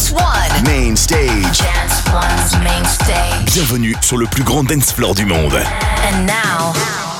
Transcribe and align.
Dance 0.00 0.12
One. 0.12 0.64
Main 0.64 0.96
stage. 0.96 1.58
Dance 1.58 2.02
One's 2.10 2.64
main 2.64 2.84
stage. 2.86 3.52
Bienvenue 3.52 3.94
sur 4.00 4.16
le 4.16 4.24
plus 4.24 4.42
grand 4.42 4.64
dance 4.64 4.92
floor 4.92 5.14
du 5.14 5.26
monde. 5.26 5.52
And 5.52 6.26
now, 6.26 6.72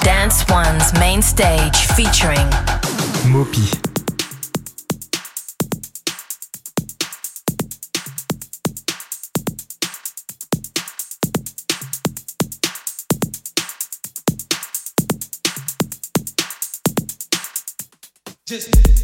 Dance 0.03 0.47
One's 0.49 0.91
main 0.99 1.21
stage 1.21 1.77
featuring 1.95 2.49
Mopi. 3.27 3.71
Just 18.47 19.00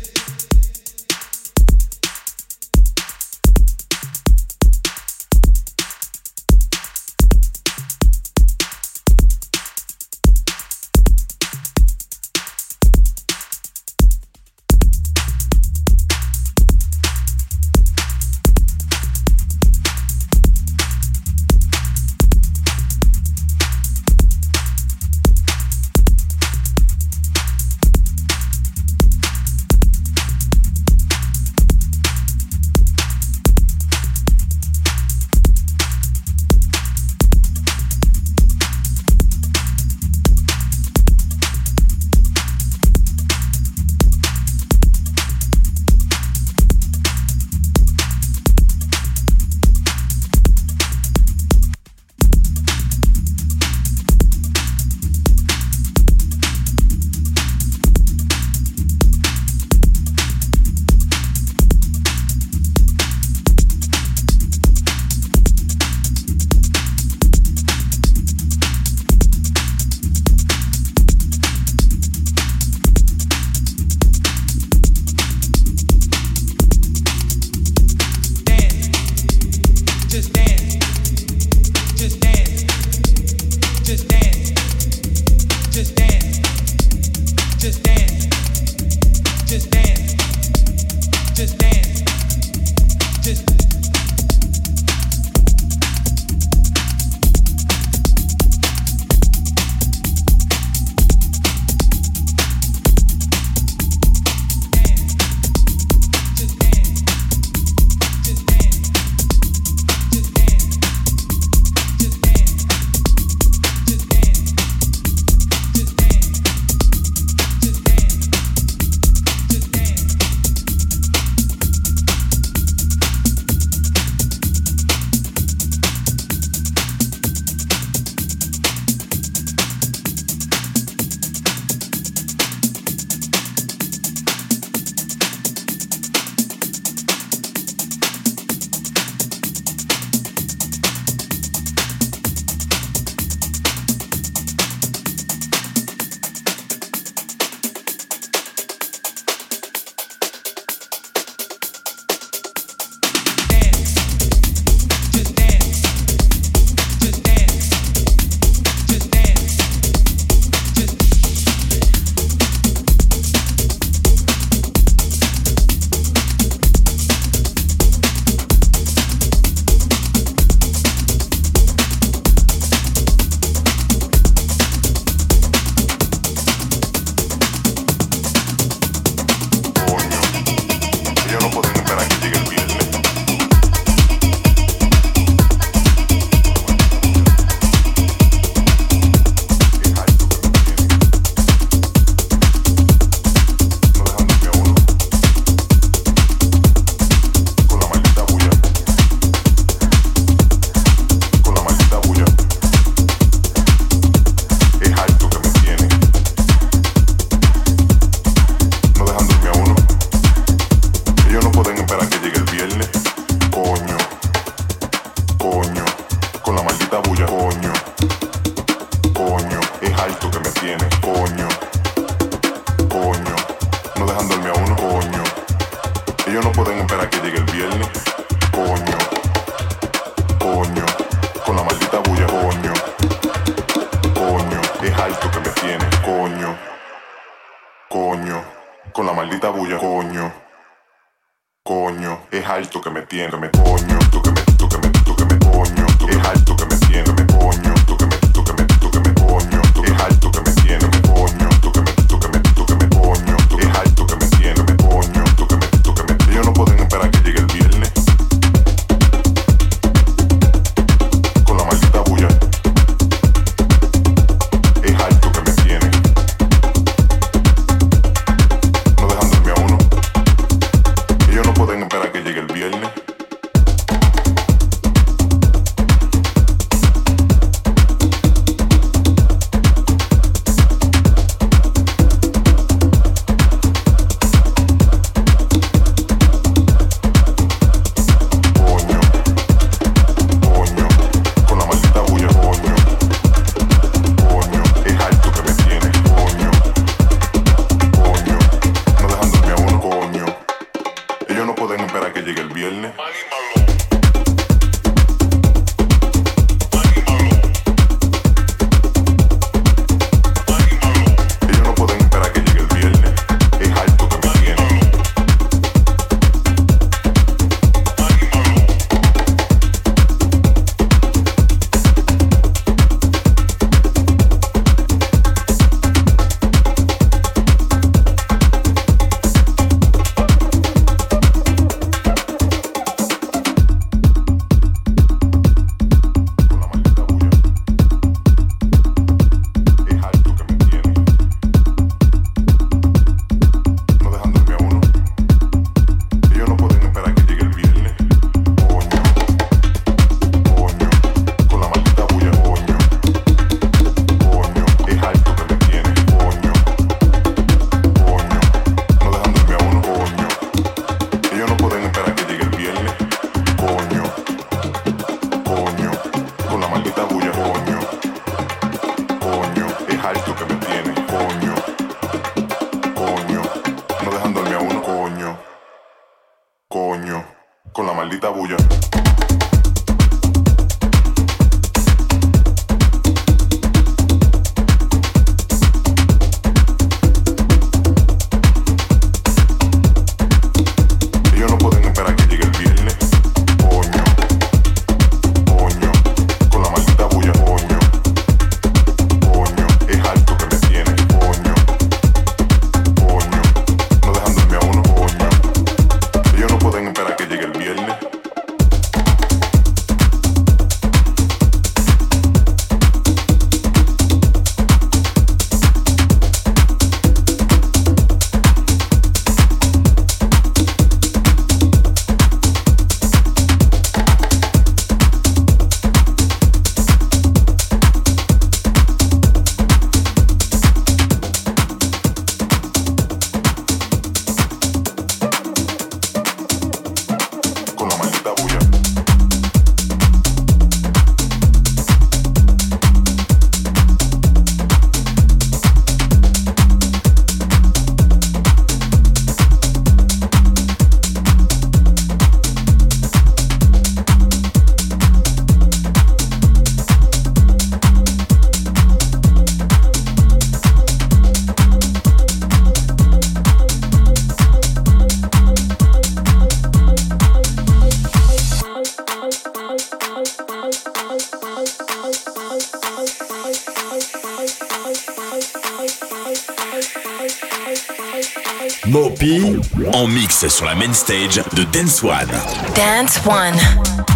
stage 480.94 481.42
de 481.54 481.64
Dance 481.64 482.02
One. 482.02 482.28
Dance 482.74 483.20
One. 483.24 484.15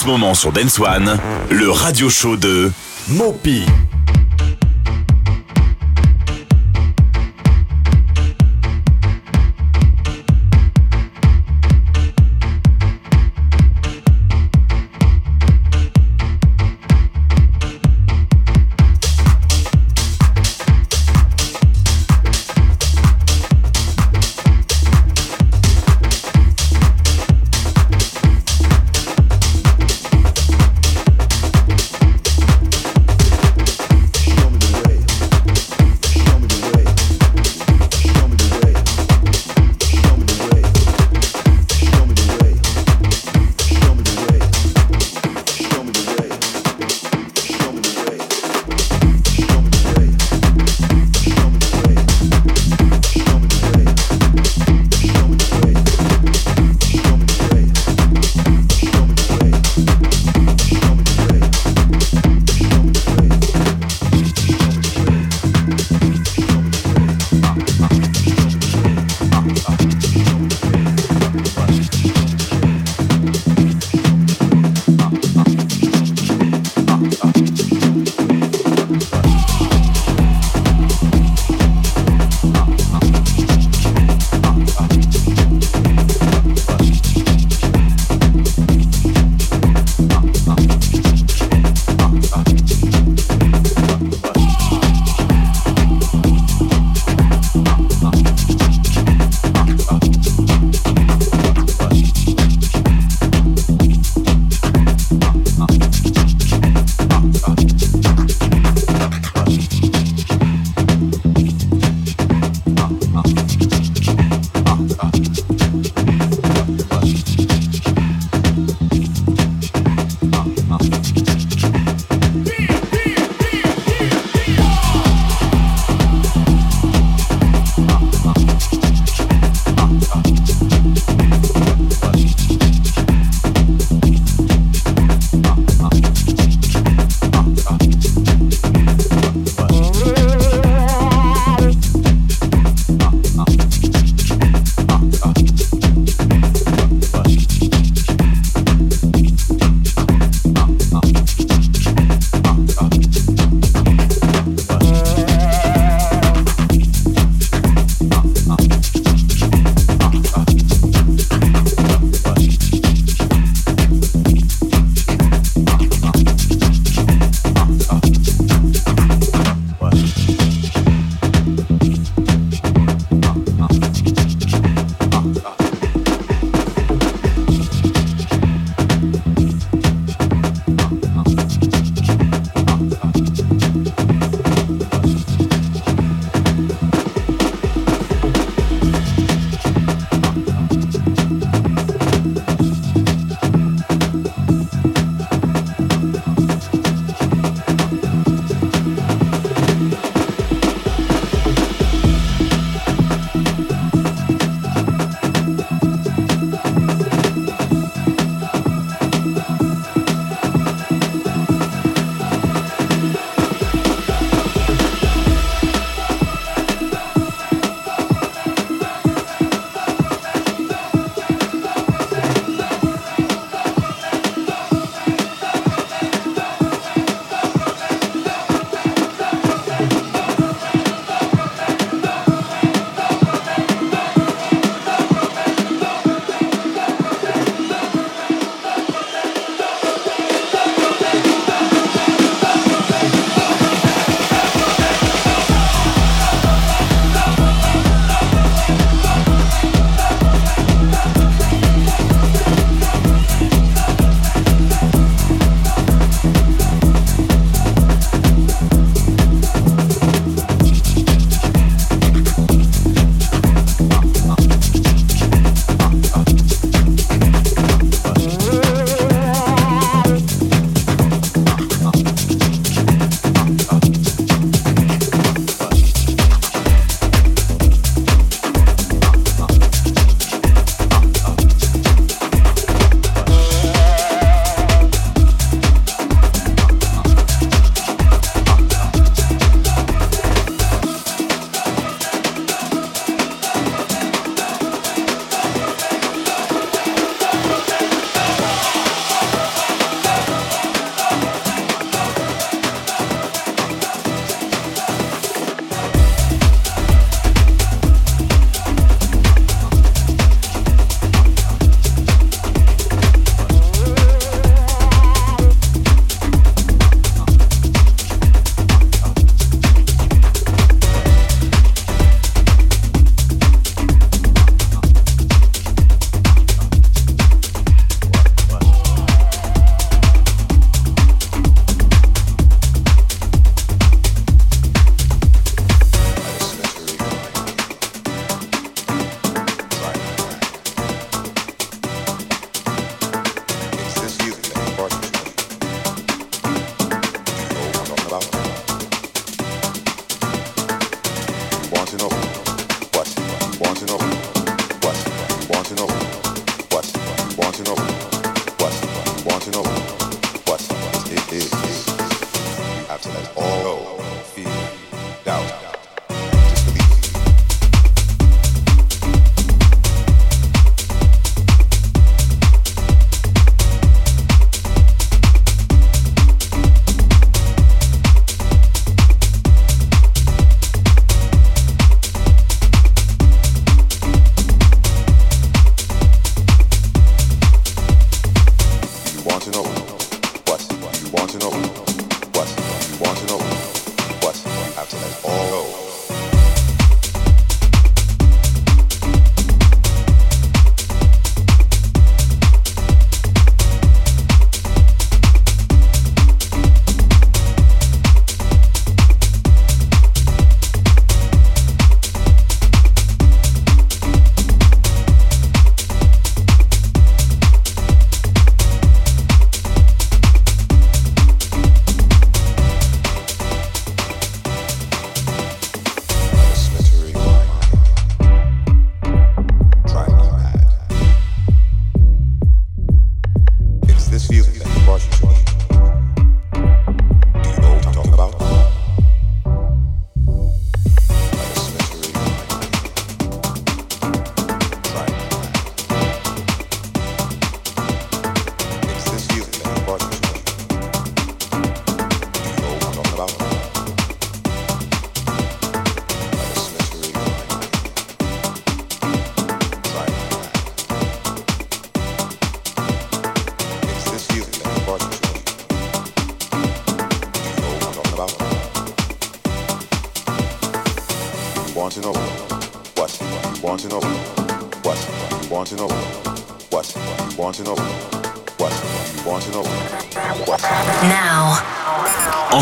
Ce 0.00 0.06
moment 0.06 0.32
sur 0.32 0.50
Dance 0.50 0.78
One, 0.78 1.18
le 1.50 1.70
radio 1.70 2.08
show 2.08 2.38
de 2.38 2.72
Mopi. 3.08 3.66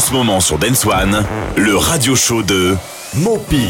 Ce 0.09 0.15
moment 0.15 0.41
sur 0.41 0.59
Dance 0.59 0.87
One, 0.87 1.23
le 1.57 1.77
radio 1.77 2.17
show 2.17 2.43
de 2.43 2.75
Mopi. 3.15 3.69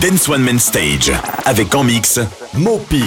Dance 0.00 0.28
One 0.28 0.42
Main 0.42 0.58
Stage. 0.58 1.12
Avec 1.44 1.74
en 1.74 1.84
mix, 1.84 2.18
Mopi. 2.54 3.04